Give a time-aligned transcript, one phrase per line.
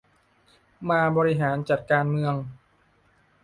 [0.89, 2.35] มาบริหารจัดการเมือง